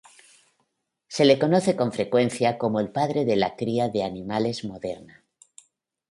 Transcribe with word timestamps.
Se 1.15 1.25
le 1.25 1.37
conoce 1.37 1.75
con 1.75 1.91
frecuencia 1.91 2.57
como 2.57 2.79
el 2.79 2.91
padre 2.91 3.23
de 3.23 3.35
la 3.35 3.55
cría 3.55 3.87
de 3.87 4.01
animales 4.03 4.63
moderna. 4.65 5.23